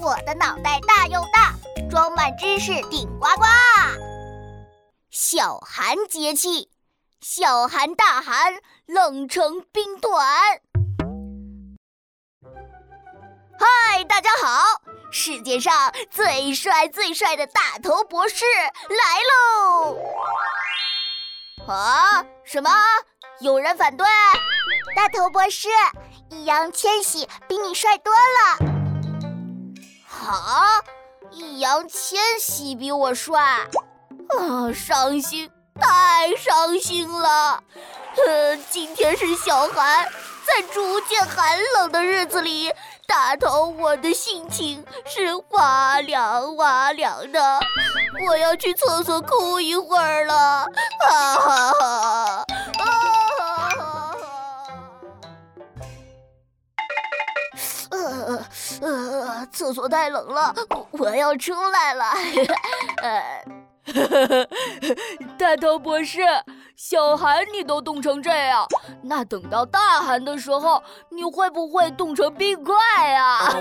[0.00, 1.52] 我的脑袋大又大，
[1.90, 3.44] 装满知识顶呱呱。
[5.10, 6.70] 小寒节气，
[7.20, 10.14] 小寒大寒，冷成冰团。
[13.58, 14.62] 嗨，大家好！
[15.10, 19.98] 世界上最帅最帅的大头博士来喽！
[21.66, 22.24] 啊？
[22.44, 22.70] 什么？
[23.40, 24.06] 有人反对？
[24.94, 25.68] 大头博士，
[26.30, 28.67] 易烊千玺比你帅多了。
[30.32, 30.82] 啊！
[31.30, 37.62] 易烊千玺比我帅，啊，伤心，太伤心了。
[38.26, 40.06] 呃，今天是小寒，
[40.46, 42.72] 在逐渐寒冷的日子里，
[43.06, 47.60] 大头我的心情是哇凉哇凉的。
[48.26, 50.66] 我要去厕所哭一会儿了，
[58.28, 58.44] 呃
[58.82, 60.54] 呃，厕所太冷了，
[60.90, 62.04] 我要出来了。
[63.02, 63.44] 呃，
[65.38, 66.20] 大头博士，
[66.76, 68.66] 小寒你都冻成这样，
[69.02, 72.74] 那等到大寒的时候，你会不会冻成冰块
[73.08, 73.38] 呀？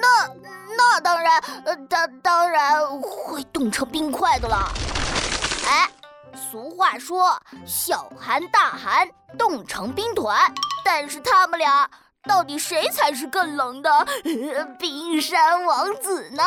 [0.00, 0.28] 那
[0.76, 1.40] 那当然，
[1.88, 4.68] 当当然会冻成冰块的啦。
[5.68, 5.88] 哎，
[6.34, 10.52] 俗话说，小寒大寒，冻成冰团，
[10.84, 11.88] 但是他们俩。
[12.28, 13.90] 到底谁才是更冷的
[14.78, 16.42] 冰山王子呢？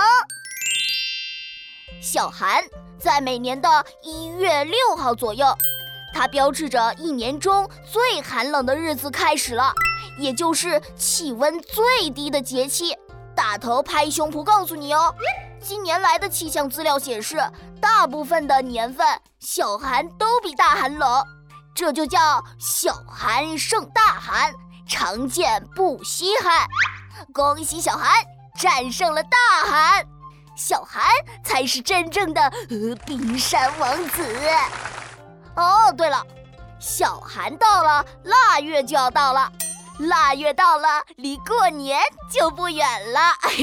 [1.99, 2.63] 小寒
[2.99, 3.67] 在每年的
[4.03, 5.45] 一月六号左右，
[6.13, 9.73] 它标志着一年中最寒冷的日子开始了，
[10.17, 12.95] 也就是气温最低的节气。
[13.35, 15.13] 大头拍胸脯告诉你哦，
[15.59, 17.37] 近年来的气象资料显示，
[17.81, 19.05] 大部分的年份
[19.39, 21.25] 小寒都比大寒冷，
[21.73, 24.53] 这就叫小寒胜大寒。
[24.91, 26.67] 常见不稀罕，
[27.33, 28.11] 恭喜小寒
[28.59, 30.05] 战胜了大寒，
[30.57, 31.01] 小寒
[31.45, 32.51] 才是真正的
[33.05, 34.21] 冰山王子。
[35.55, 36.21] 哦，对了，
[36.77, 39.49] 小寒到了，腊月就要到了，
[39.99, 41.97] 腊月到了，离过年
[42.29, 43.19] 就不远了。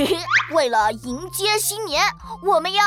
[0.56, 2.02] 为了迎接新年，
[2.42, 2.82] 我们要。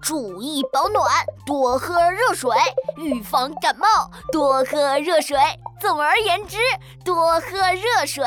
[0.00, 1.12] 注意保暖，
[1.44, 2.56] 多喝热水，
[2.96, 5.36] 预防感冒，多喝热水。
[5.80, 6.58] 总而言之，
[7.04, 8.24] 多喝热水。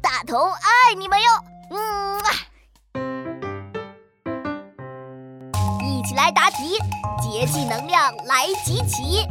[0.00, 1.28] 大头爱你们哟，
[1.70, 2.30] 嗯啊！
[5.82, 6.78] 一起来答题，
[7.22, 9.26] 节气能量来集齐。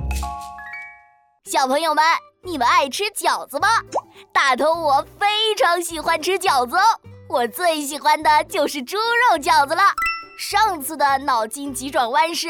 [1.46, 2.04] 小朋友们，
[2.44, 3.68] 你们爱吃饺子吗？
[4.32, 9.84] 大头我非常喜欢吃饺子哦，我最喜欢的就是猪肉饺子了。
[10.38, 12.50] 上次的脑筋急转弯是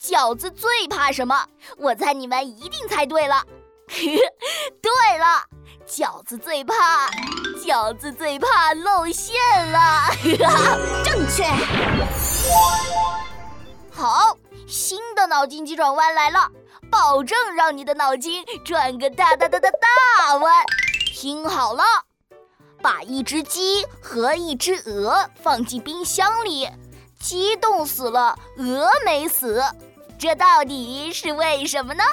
[0.00, 1.46] 饺子最怕什么？
[1.78, 3.42] 我猜你们一定猜对了。
[4.82, 5.42] 对了，
[5.86, 7.08] 饺子最怕，
[7.64, 9.34] 饺子最怕露馅
[9.70, 10.10] 了。
[11.04, 11.44] 正确。
[13.90, 14.36] 好，
[14.66, 16.50] 新的脑筋急转弯来了，
[16.90, 20.64] 保证让你的脑筋转个大大大大大弯。
[21.14, 21.82] 听好了，
[22.82, 26.68] 把一只鸡和一只鹅放进冰箱里。
[27.18, 29.64] 鸡冻死了，鹅没死，
[30.18, 32.04] 这到底是为什么呢？